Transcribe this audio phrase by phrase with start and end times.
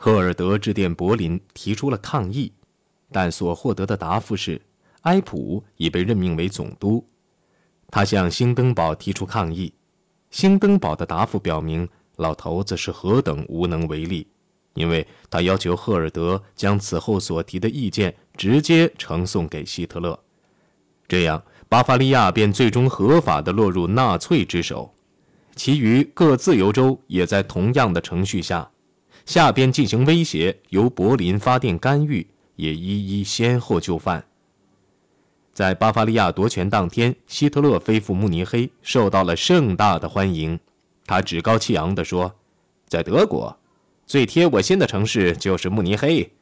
[0.00, 2.52] 赫尔德致电柏林，提出了抗议，
[3.10, 4.62] 但所获得的答复是，
[5.02, 7.04] 埃普已被任命为总督。
[7.88, 9.74] 他向兴登堡提出抗议，
[10.30, 14.28] 兴登堡的答复表明，老头子是何等无能为力，
[14.74, 20.16] 因为他要求赫尔德将此后所提的意见直接呈送给希特勒，
[21.08, 24.94] 这样巴伐利亚便最终合法地落入纳粹之手，
[25.56, 28.70] 其余各自由州也在同样的程序下。
[29.28, 34.24] 下边进行威胁，由柏林发电干预，也一一先后就范。
[35.52, 40.58] 在巴伐利亚夺权当天，希特勒飞赴慕尼黑，受到了盛大的欢迎。
[41.04, 42.34] 他趾高气昂地说
[42.88, 43.54] ：“在德国，
[44.06, 46.32] 最贴我心的城市就是慕尼黑。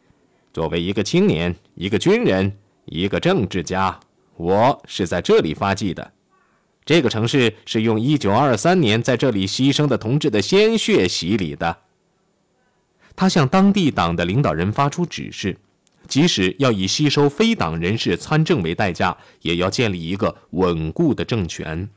[0.53, 3.99] 作为一个青年、一个军人、一个政治家，
[4.37, 6.13] 我是在这里发迹的。
[6.85, 11.79] 这个城市是用1923年在这里牺牲的同志的鲜血洗礼的。”
[13.17, 15.57] 他向当地党的领导人发出指示，
[16.07, 21.89] 即使要以吸收非党人士参政为代价，也要建立一个稳固的政权。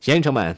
[0.00, 0.56] 先生们，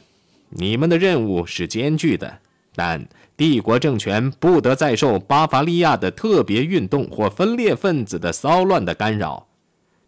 [0.49, 2.39] 你们的任务是艰巨的，
[2.73, 9.47] 但帝国政权不得再受巴伐利亚的特别运动或分裂分子的骚乱的干扰，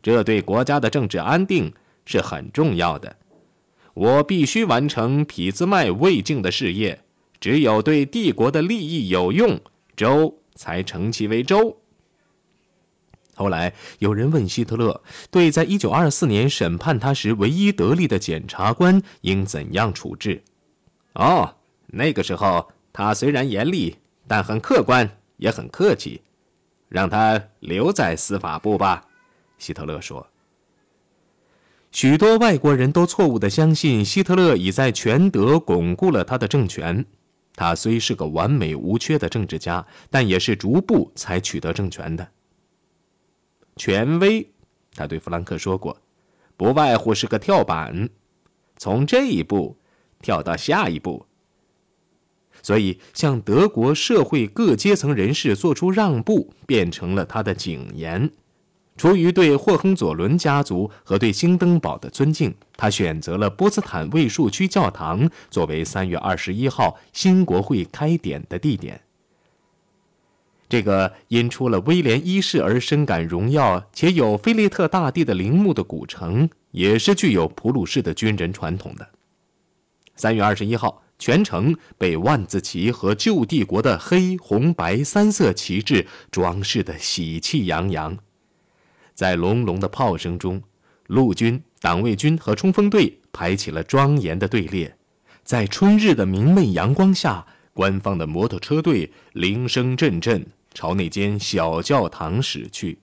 [0.01, 1.73] 这对国家的政治安定
[2.05, 3.17] 是很重要的。
[3.93, 7.01] 我必须完成匹兹麦未竟的事业。
[7.41, 9.59] 只有对帝国的利益有用，
[9.97, 11.75] 州才称其为州。
[13.33, 20.43] 后来有人问希特勒，对在一九二四年审判他时唯一得力的检察官应怎样处置？
[21.13, 21.55] 哦，
[21.87, 26.21] 那个时候他虽然严厉，但很客观，也很客气，
[26.89, 29.03] 让他留在司法部吧。
[29.57, 30.27] 希特勒说。
[31.91, 37.03] 许多外国人都错误地相信希特勒已在全德巩固了他的政权。
[37.55, 42.27] 他虽是个完美无缺的政治家，但也是逐步才取得政权的。
[43.75, 44.51] 权威，
[44.95, 45.97] 他对弗兰克说过，
[46.57, 48.09] 不外乎是个跳板，
[48.77, 49.77] 从这一步
[50.21, 51.25] 跳到下一步。
[52.63, 58.31] 所以，向德国社会各阶层人士做出让步，变成了他的谨言。
[59.01, 69.01] 出于对霍亨佐伦家族和对兴登堡的尊敬，他选择了波茨坦卫戍区教堂作为三月二十一号新国会开典的地点。
[70.69, 79.09] 这个因出了威廉一世而深感荣耀且有菲利特大帝的陵墓的古城，也是具有普鲁士的军人传统的。
[80.15, 88.15] 三月二十一号，全城被万字旗和旧帝国的黑、红、白三色旗帜装饰得喜气洋洋。
[89.21, 90.59] 在隆隆的炮声中，
[91.05, 94.97] 陆军、党卫军和冲锋队排起了庄严的队列。
[95.43, 100.43] 在春日的明媚阳光下，官方的摩托车队铃声阵阵
[100.73, 102.97] 朝那间小教堂驶去。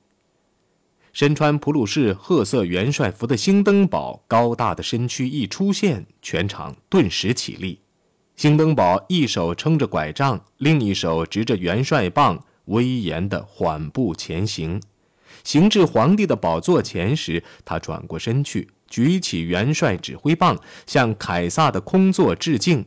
[1.13, 7.79] 身穿普鲁士褐色元帅服的兴登堡高大的身躯一出现，全场顿时起立。
[8.35, 14.83] 兴登堡一手撑着拐杖，另一手执着元帅棒，威严地缓步前行。
[15.45, 22.85] 行至皇帝的宝座前时，他转过身去，举起元帅指挥棒，向凯撒的空座致敬。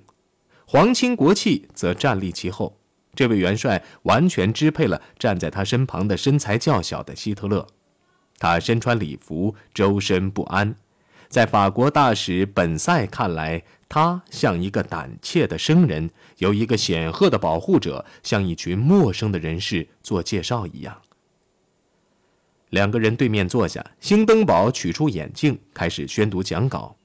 [0.66, 2.78] 皇亲国戚则站立其后。
[3.14, 7.68] 这位元帅完全支配了站在他身旁的身材较小的希特勒。
[8.40, 10.74] 他身穿礼服，周身不安。
[11.28, 21.02] 在法国大使本塞看来，他像一个胆怯的生人，由一个显赫的保护者向一群陌生的人士做介绍一样。
[22.72, 26.96] 两个人对面坐下，兴登堡取出眼镜，开始宣读讲稿。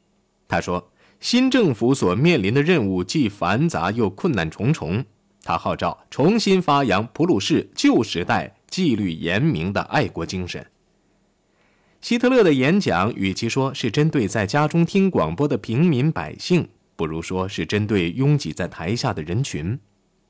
[0.49, 5.05] 他说：“新政府所面临的任务既繁杂又困难重重。
[5.43, 10.65] 他号召重新发扬普鲁士旧时代纪律严明的爱国精神。”
[12.01, 19.77] 希特勒的演讲与其说是针对在家中听广播的平民百姓，不如说是针对拥挤在台下的人群。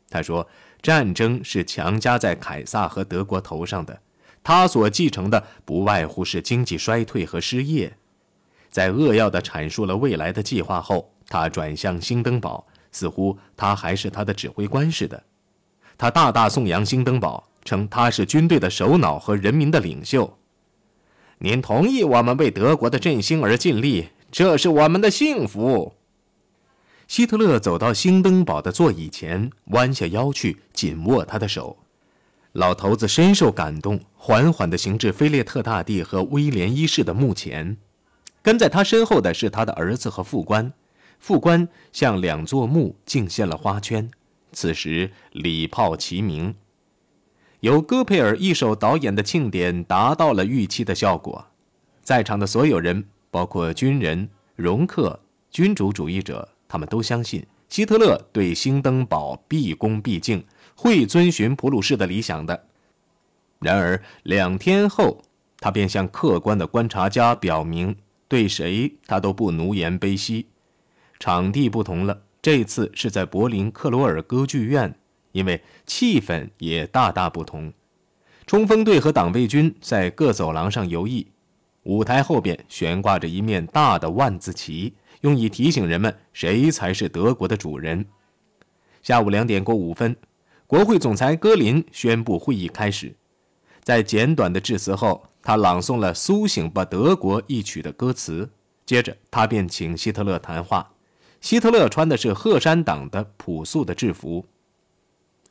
[0.08, 0.48] 他说
[0.80, 4.00] ：“战争是强加在凯撒和德国头上的。”
[4.46, 7.92] 他所继承的不外乎是经济衰退和失业。
[8.70, 15.20] 在扼要地阐述了未来的计划后，他转向兴登堡，似乎他还是他的指挥官似的。
[15.98, 20.38] 他大大颂扬兴登堡，称他是军队的首脑和人民的领袖。
[21.38, 25.92] 您同意我们为德国的振兴而尽力，这是我们的幸福。
[27.08, 31.76] 希特勒走到兴登堡的座椅前，弯下腰去，紧握他的手。
[32.56, 37.76] 老头子深受感动，缓缓地行至菲列特大帝和威廉一世的墓前。
[38.40, 40.72] 跟在他身后的是他的儿子和副官。
[41.20, 44.10] 副官向两座墓敬献了花圈，
[44.52, 46.54] 此时礼炮齐鸣。
[47.60, 51.48] 由戈培尔一手导演的庆典达到了预期的效果，
[52.02, 55.20] 在场的所有人，包括军人、容克、
[55.50, 60.42] 君主主义者，他们都相信希特勒对兴登堡毕恭毕敬，
[60.76, 62.66] 会遵循普鲁士的理想的。
[63.58, 65.22] 然而两天后，
[65.58, 67.96] 他便向客观的观察家表明，
[68.28, 70.46] 对谁他都不奴颜卑膝。
[71.18, 74.94] 场地不同了，这次是在柏林克罗尔歌剧院。
[75.32, 77.70] 因为气氛也大大不同，
[78.46, 81.26] 冲锋队和党卫军在各走廊上游弋，
[81.82, 88.06] 舞台后边悬挂着一面大的万字旗，用以提醒人们谁才是德国的主人。
[89.02, 90.16] 下午两点过五分，
[90.66, 93.14] 国会总裁戈林宣布会议开始。
[93.84, 98.50] 在简短的致辞后，他朗诵了《苏醒吧，德国》一曲的歌词，
[98.84, 100.90] 接着他便请希特勒谈话。
[101.40, 104.44] 希特勒穿的是鹤山党的朴素的制服。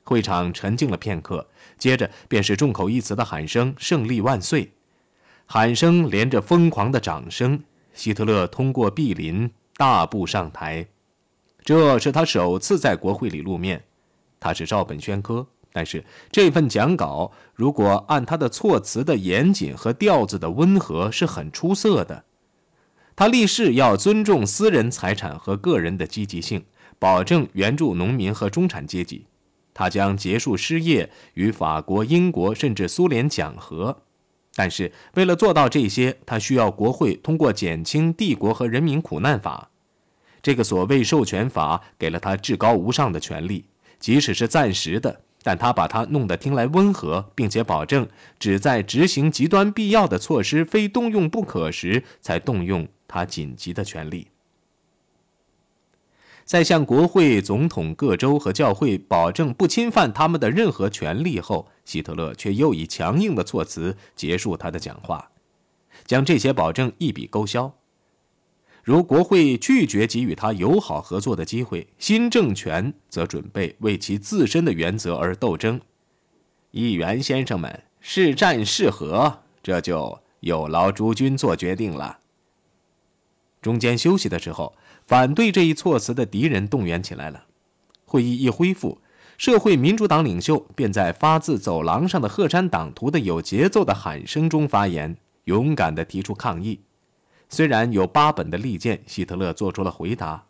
[0.04, 1.48] 会场沉静了片刻，
[1.78, 4.74] 接着便是众口一词的喊声：“胜利万岁！”
[5.48, 7.64] 喊声连着疯狂的掌声。
[7.94, 10.86] 希特勒通过壁林大步上台，
[11.64, 13.82] 这是他首次在国会里露面。
[14.46, 22.26] 他是照本宣科，但是这份讲稿如果按他的措辞的严谨和调子的温和，是很出色的。
[23.16, 26.64] 他立誓要尊重私人财产和个人的积极性，
[27.00, 29.26] 保证援助农民和中产阶级。
[29.74, 34.04] 他将结束失业，与法国、英国甚至苏联讲和，
[34.54, 39.72] 但是为了做到这些，他需要国会通过减轻帝国和人民苦难法。
[40.44, 43.66] 这个所谓授权法给了他至高无上的权利，
[44.06, 48.08] 即使是暂时的，但他把它弄得听来温和，并且保证
[48.38, 54.28] 只在执行极端必要的措施、非动用不可时才动用他紧急的权利。
[56.44, 65.32] 在向国会、总统、各州和教会保证不侵犯他们的任何权利后，希特勒却又以强硬的措辞结束他的讲话，
[66.06, 67.74] 将这些保证一笔勾销。
[68.86, 75.82] 如国会拒绝给予他友好合作的机会，新政权则准备为其自身的原则而斗争。
[76.70, 82.20] 议员先生们，是战是和，这就有劳诸君做决定了。
[83.60, 84.74] 中间休息的时候。
[85.08, 87.46] 反对这一措辞的敌人动员起来了。
[88.06, 89.00] 会议一恢复，
[89.38, 96.80] 社会民主党领袖便在发自走廊上的鹤山党徒的有节奏的喊声中发言，勇敢地提出抗议。
[97.50, 100.46] 虽然有八本的利剑，希特勒做出了回答，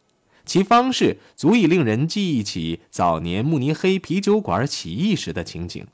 [0.46, 5.86] 其方式足以令人记忆起早年慕尼黑啤酒馆起义时的情景。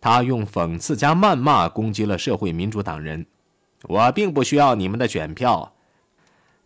[0.00, 3.26] 他用讽刺加谩骂攻击了社会民主党人
[3.88, 5.72] ：“我并不需要你们的选票。”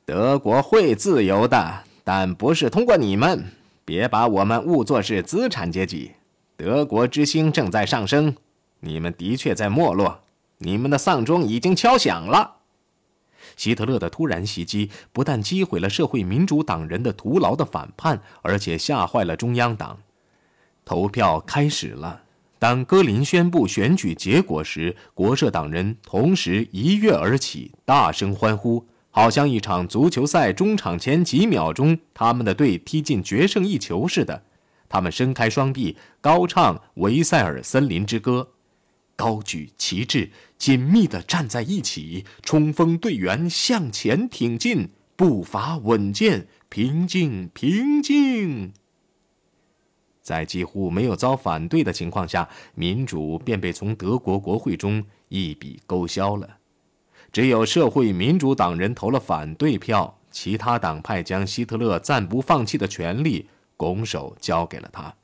[0.05, 3.45] 德国会自由的，但不是通过你们。
[3.85, 6.13] 别把我们误作是资产阶级。
[6.57, 8.37] 德国之星正在上升，
[8.81, 10.21] 你们的确在没落。
[10.59, 12.59] 你们的丧钟已经敲响了。
[13.63, 20.01] 希特勒的突然袭击不但击毁了社会民主党人的徒劳的反叛，而且吓坏了中央党。
[20.85, 22.23] 投票开始了。
[22.59, 28.85] 当戈林宣布选举结果时，国社党人同时一跃而起，大声欢呼。
[29.11, 34.43] 好像一场足球赛中场前几秒钟，他们的队踢进决胜一球似的。
[34.89, 38.49] 他们伸开双臂，高唱《维塞尔森林之歌》，
[39.23, 42.25] 高举旗帜，紧密地站在一起。
[42.43, 48.73] 冲锋队员向前挺进，步伐稳健，平静，平静。
[50.21, 56.57] 在几乎没有遭反对的情况下，民主便被从德国国会中一笔勾销了。
[57.31, 65.15] 只有社会民主党人投了反对票，其他党派将希特勒暂不放弃的权利拱手交给了他，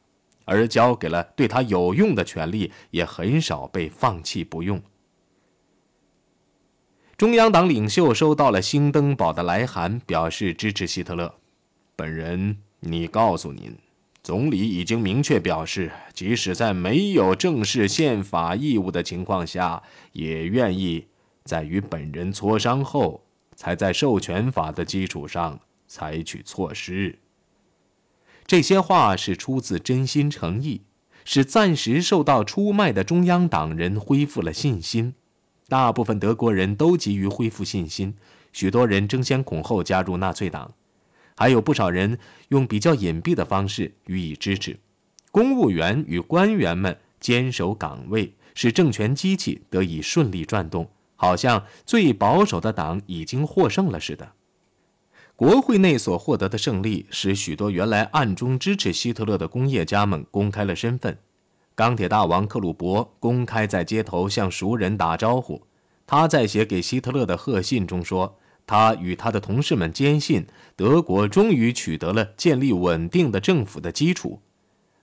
[0.49, 4.83] 而交给了对他有用的权利也很少被放弃不用。
[7.19, 11.35] 中央党领袖收到了兴登堡的来函，表示支持希特勒。
[11.95, 13.76] 本人你告诉您，
[14.23, 21.07] 总理已经明确表示，即使在没有正式宪法义务的情况下，也愿意。
[21.45, 23.25] 在与本人磋商后，
[23.57, 27.19] 才在授权法的基础上采取措施。
[28.49, 30.81] 这些话是出自真心诚意，
[31.26, 35.12] 使暂时受到出卖的中央党人恢复了信心。
[35.69, 38.14] 大部分德国人都急于恢复信心，
[38.55, 40.73] 许多人争先恐后加入纳粹党，
[41.37, 44.81] 还有不少人用比较隐蔽的方式予以支持。
[45.31, 50.90] 公务员与官员们坚守岗位，使政权机器得以顺利转动。
[51.21, 54.33] 好像最保守的党已经获胜了似的。
[55.38, 61.16] 国会内所获得的胜利，使许多原来暗中支持希特勒的工业家们公开了身份。
[61.76, 65.62] 钢铁大王克鲁伯公开在街头向熟人打招呼。
[66.09, 74.40] 他在写给希特勒的贺信中说：“他与他的同事们坚信，德国终于取得了建立稳定的政府的基础。”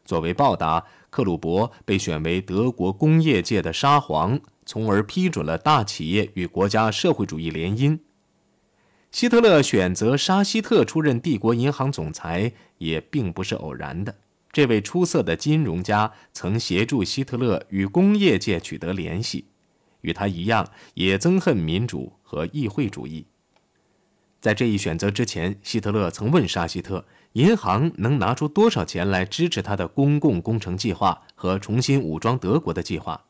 [0.03, 7.97] 作为报答，克鲁伯被选为德国工业界的沙皇，从而批准了大企业与国家社会主义联姻。
[9.15, 14.13] 希特勒选择沙希特出任帝国银行总裁也并不是偶然的。
[14.51, 19.45] 这位出色的金融家曾协助希特勒与工业界取得联系，
[20.01, 23.25] 与他一样也憎恨民主和议会主义。
[24.41, 33.23] 在这一选择之前，希特勒曾问沙希特，银行能拿出多少钱来支持他的公共工程计划和重新武装德国的计划。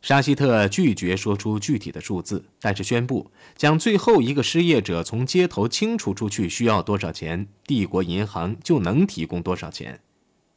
[0.00, 10.00] 沙希特拒绝说出具体的数字，但是宣布将最后一个失业者从街头清除出去需要多少钱，帝国银行就能提供多少钱。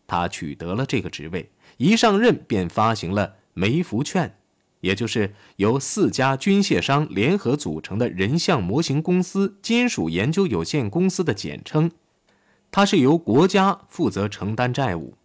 [0.05, 4.37] 他取得了这个职位，一上任便发行了梅福券，
[4.81, 11.89] 也就是由四家军械商联合组成的人像模型公司金属研究有限公司的简称。
[12.69, 15.15] 它是由国家负责承担债务。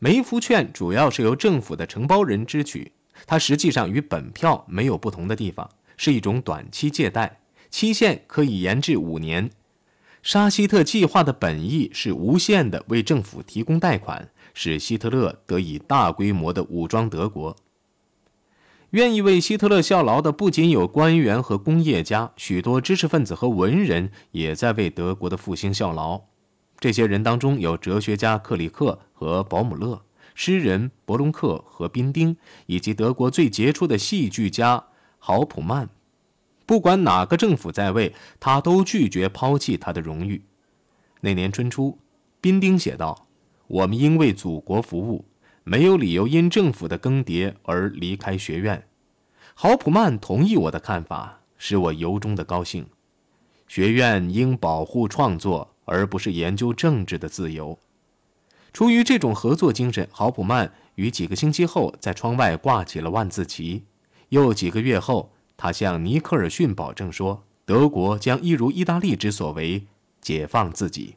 [0.00, 2.92] 梅福券主要是由政府的承包人支取。
[3.26, 7.40] 它实际上与本票没有不同的地方，是一种短期借贷，
[7.70, 9.50] 期限可以延至五年。
[10.22, 17.54] 沙希特计划的本意是无限的为政府提供贷款，使希特勒得以大规模的武装德国。
[18.90, 26.22] 愿意为希特勒效劳的不仅有官员和工业家，许多知识分子和文人也在为德国的复兴效劳。
[26.78, 30.02] 这些人当中有哲学家克里克和保姆勒。
[30.34, 32.36] 诗人伯隆克和宾丁，
[32.66, 34.84] 以及德国最杰出的戏剧家
[35.18, 35.88] 豪普曼，
[36.66, 40.44] 不管哪个政府在位，他都拒绝抛弃他的荣誉。
[41.20, 41.98] 那年春初，
[42.40, 43.28] 宾丁写道
[43.68, 45.24] ：“我们应为祖国服务，
[45.62, 48.86] 没有理由因政府的更迭而离开学院。”
[49.54, 52.84] 豪普曼同意我的看法，使我由衷的高兴。
[53.68, 57.78] 学院应保护创作，而不是研究政治的自由。
[58.74, 63.84] 出于这种合作精神，豪普曼于几个星期后在窗外挂起了万字旗。
[64.30, 69.86] 又几个月后，他向尼克尔逊保证说，德国将一如意大利之所为，
[70.20, 71.14] 解放自己。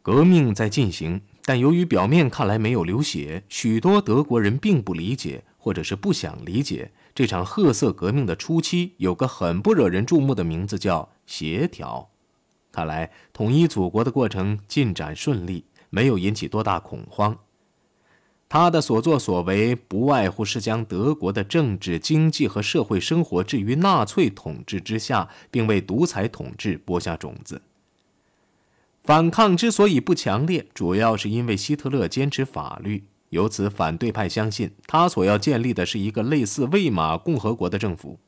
[0.00, 12.10] 革命在进行，但由于表面看来没有流血，许多德国人并不理解，或者是不想理解这场褐色革命的初期有个很不惹人注目的名字，叫协调。
[12.70, 15.64] 看来统一祖国的过程进展顺利。
[15.96, 17.38] 没有引起多大恐慌，
[18.50, 27.62] 他的所作所为不外乎是将德国的政治、经济和社会生活置于纳粹统治之下，并为独裁统治播下种子。
[29.02, 38.20] 反抗之所以不强烈，主要是因为希特勒坚持法律，由此反对派相信他所要建立的是一个类似魏玛共和国的政府。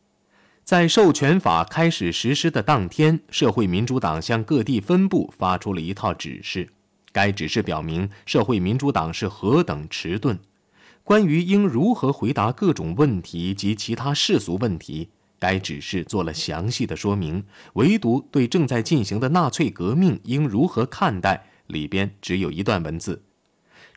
[0.65, 6.71] 在授权法开始实施的当天，社会民主党向各地分部发出了一套指示。
[7.19, 10.39] 该指示表明，社会民主党是何等迟钝。
[11.03, 17.43] 关于应如何回答各种问题及其他世俗问题，该指示做了详细的说明。
[17.73, 23.25] 唯独对正在进行的纳粹革命应如何看待，里边只有一段文字：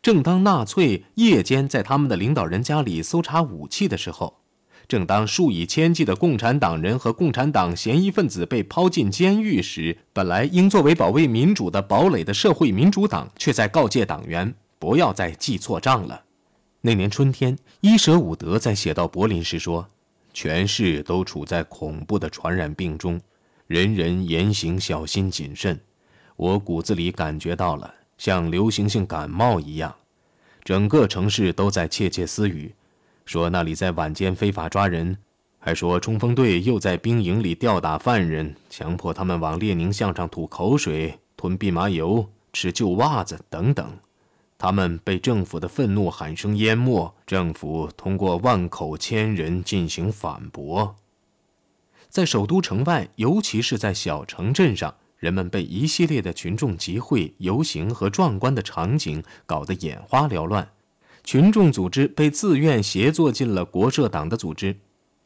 [0.01, 4.40] 正当纳粹夜间在他们的领导人家里搜查武器的时候。
[4.91, 16.25] 正当数以千计的共产党人和共产党嫌疑分子被抛进监狱时，本来应作为保卫民主的堡垒的社会民主党，却在告诫党员不要再记错账了。
[16.81, 19.88] 那年春天，伊舍伍德在写到柏林时说
[20.36, 23.17] ：“全市都处在恐怖的传染病中，
[23.67, 25.79] 人人言行小心谨慎。
[26.36, 29.95] 我骨子里感觉到了，像流行性感冒一样，
[30.65, 32.75] 整个城市都在窃窃私语。”
[33.25, 35.18] 说那里在晚间非法抓人，
[35.60, 43.98] 还说冲锋队又在兵营里吊打犯人，强迫他们往列宁像上吐口水、吞蓖麻油、吃旧袜子等等。
[44.58, 50.96] 他们被政府的愤怒喊声淹没，政府通过万口千人进行反驳。
[52.10, 60.68] 在首都城外，尤其是在小城镇上，人们被一系列的群众集会、游行和壮观的场景搞得眼花缭乱。
[61.24, 64.75] 群众组织被自愿协作进了国社党的组织，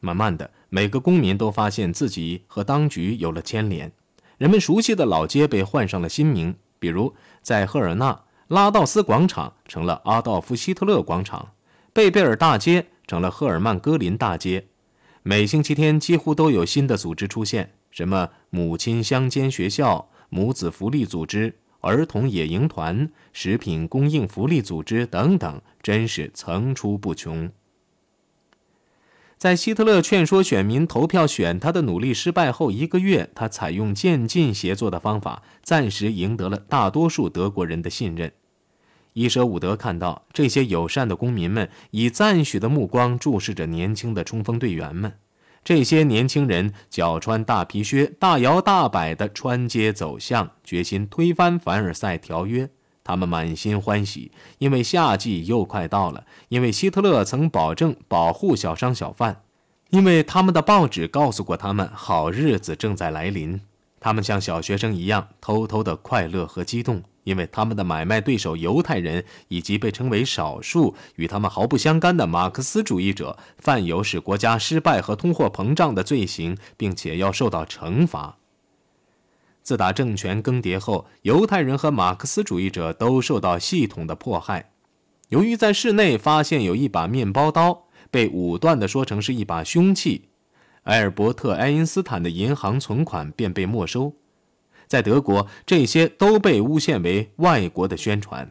[0.00, 3.90] 慢慢的，每个公民都发现自己和当局有了牵连。
[4.38, 11.52] 人们熟悉的老街被换上了新名，比如在赫尔纳，拉道斯广场成了阿道夫·希特勒广场，
[11.92, 14.66] 贝贝尔大街成了赫尔曼·戈林大街。
[15.22, 27.50] 每星期天几乎都有新的组织出现，什么母亲乡间学校、母子福利组织、儿童野营团、食品供应福利组织等等，真是层出不穷。
[29.38, 38.32] 在希特勒劝说选民投票选他的努力失败后一个月，他采用渐进协作的方法，暂时赢得了大多数德国人的信任。
[39.12, 45.12] 伊舍伍德看到这些友善的公民们以赞许的目光注视着年轻的冲锋队员们，
[45.66, 52.70] 这些年轻人脚穿大皮靴，大摇大摆地穿街走巷，决心推翻凡尔赛条约。
[53.02, 59.42] 他们满心欢喜，因为夏季又快到了，因为希特勒曾保证保护小商小贩，
[59.90, 63.60] 因为他们的报纸告诉过他们好日子正在来临。
[63.98, 78.36] 他们像小学生一样偷偷的快乐和激动，因为他们的买卖对手犹太人以及被称为少数与他们毫不相干的马克思主义者，犯有使国家失败和通货膨胀的罪行，并且要受到惩罚。
[79.62, 84.70] 自打政权更迭后，犹太人和马克思主义者都受到系统的迫害。
[85.30, 90.28] 由于在室内发现有一把面包刀，被武断地说成是一把凶器，
[90.86, 94.12] 埃尔伯特·爱因斯坦的银行存款便被没收。
[94.86, 98.46] 在德国，这些都被诬陷为外国的宣传；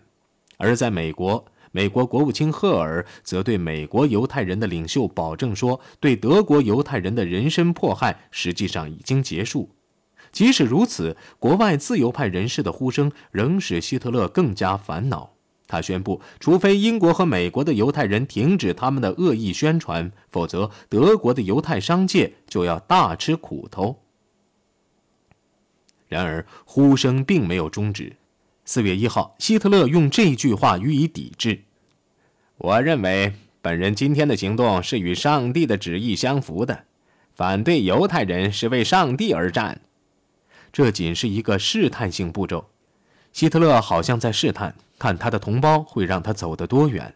[0.58, 9.70] 而在美国，美国国务卿赫尔则对美国犹太人的领袖保证说，对德国犹太人的人身迫害实际上已经结束。
[10.34, 15.35] 即使如此，国外自由派人士的呼声仍使希特勒更加烦恼。
[15.68, 24.02] 他宣布，除非英国和美国的犹太人停止他们的恶意宣传，否则德国的犹太商界就要大吃苦头。
[26.08, 28.16] 然而，呼声并没有终止。
[28.64, 31.64] 四月一号，希特勒用这句话予以抵制
[32.58, 36.86] ：“我认为，本人今天的行动是与上帝的旨意相符的。
[37.34, 39.82] 反对犹太人是为上帝而战。”
[40.72, 42.70] 这仅是一个试探性步骤，
[43.36, 47.14] 希特勒好像在试探，看他的同胞会让他走得多远。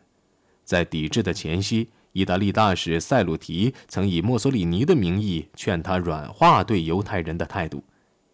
[0.66, 7.82] 在抵制的前夕，意大利大使塞鲁提曾以墨索里尼的名义劝他软化对犹太人的态度。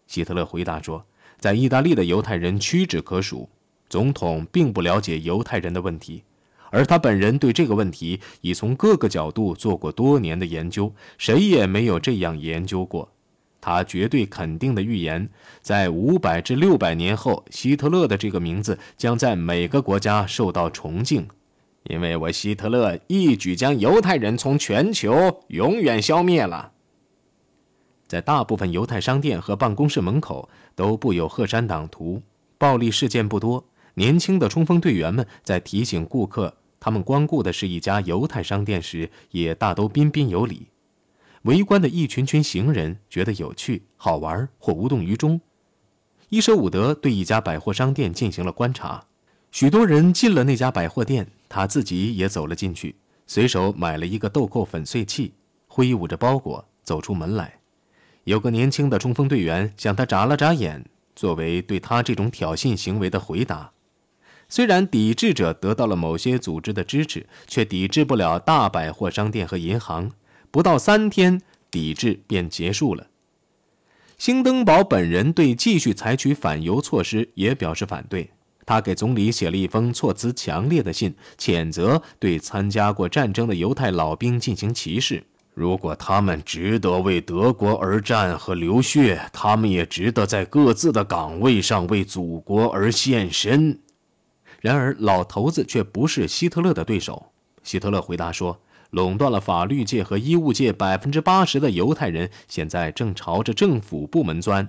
[0.08, 1.06] 希特勒回答说，
[1.38, 3.48] 在意大利的犹太人屈指可数，
[3.88, 6.24] 总统并不了解犹太人的问题，
[6.72, 13.12] 而他本人对这个问题已从各个角度做过多年的研究，谁也没有这样研究过。
[13.66, 15.28] 他绝对肯定的预言，
[15.60, 21.26] 在五百至六百年后，希特勒的这个名字将在每个国家受到崇敬，
[21.88, 26.70] 因为我希特勒一举将犹太人从全球永远消灭了。
[28.06, 32.22] 在大部分犹太商店和办公室门口都布有鹤山党图，
[32.58, 33.64] 暴力事件不多。
[33.94, 40.68] 年轻的冲锋队员们在提醒顾客他们光顾的是一家犹太商店时，也大都彬彬有礼。
[41.46, 45.40] 围观的一群群行人觉得有趣、好玩或无动于衷。
[46.28, 49.04] 伊舍伍德对一家百货商店进行了观察，
[49.52, 52.96] 许多人进了那家百货店，他自己也走了进去，
[53.28, 55.34] 随手买了一个豆蔻粉碎器，
[55.68, 57.60] 挥舞着包裹走出门来。
[58.24, 63.70] 有个年轻的冲锋队员向他眨了眨眼，作为对他这种挑衅行为的回答。
[64.48, 70.10] 虽然抵制者得到了某些组织的支持，却抵制不了大百货商店和银行。
[70.56, 73.08] 不到三天，抵制便结束了。
[74.16, 78.30] 兴登堡本人对继续采取反犹措施也表示反对。
[78.64, 85.22] 他给总理写了一封措辞强烈的信，谴责对参加过战争的犹太老兵进行歧视。
[85.52, 93.78] 如果他们值得为德国而战和流血，他们也值得在各自的岗位上为祖国而献身。
[94.62, 97.26] 然而，老头子却不是希特勒的对手。
[97.62, 98.58] 希特勒回答说。
[98.90, 104.68] 垄断了法律界和医务界百分之八十的犹太人，现在正朝着政府部门钻。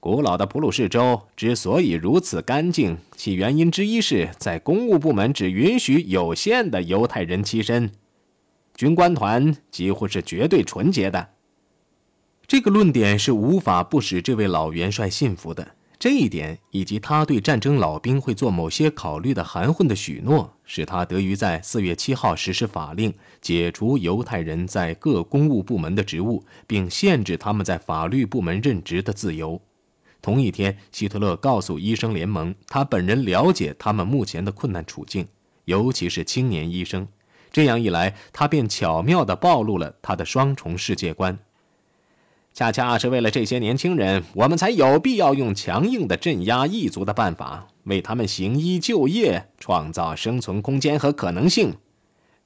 [0.00, 7.90] 古老的普鲁士州之所以如此干净，其原因之一是在公务部门只允许有限的犹太人栖身，
[8.74, 11.30] 军官团几乎是绝对纯洁的。
[12.46, 15.68] 这个论点是无法不使这位老元帅信服的。
[16.04, 29.58] 这一点，以及他对战争老兵会做某些考虑的含混的许诺，使他得于在四月七号实施法令，解除犹太人在各公务部门的职务，并限制他们在法律部门任职的自由。
[30.20, 35.26] 同一天，希特勒告诉医生联盟，他本人了解他们目前的困难处境，
[35.64, 37.08] 尤其是青年医生。
[37.50, 41.38] 这样一来，他便巧妙地暴露了他的双重世界观。
[42.54, 51.74] 恰恰是为了这些年轻人，我们才有必要用强硬的镇压异族的办法，为他们行医就业创造生存空间和可能性。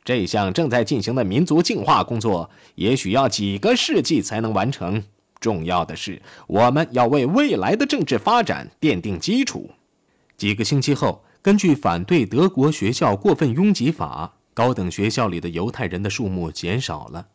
[0.02, 5.04] 这项正在进行的民族净化工作，也许要几个世纪才能完成。
[5.40, 9.68] 重要的是，我们要为未来的政治发展奠定基础。
[10.38, 17.26] 几个星期后，根据反对德国学校过分拥挤法，高等学校里的犹太人的数目减少了。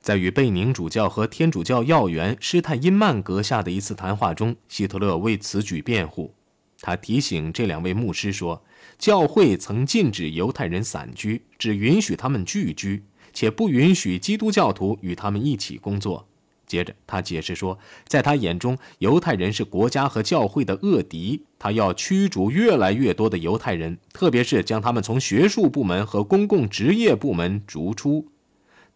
[0.00, 6.34] 在与贝宁主教和天主教要员施泰因曼阁下的一次谈话中，希特勒为此举辩护。
[6.80, 8.62] 他提醒这两位牧师说，
[8.96, 16.26] 教会曾禁止犹太人散居，只允许他们聚居，且不允许基督教徒与他们一起工作。
[16.66, 28.28] 接着，他解释说，在他眼中，犹太人是国家和教会的恶敌，他要驱逐越来越多的犹太人，特别是将他们从学术部门和公共职业部门逐出。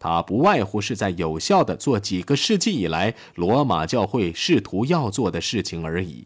[0.03, 6.25] 他不外乎是在有效地做几个世纪以来罗马教会试图要做的事情而已。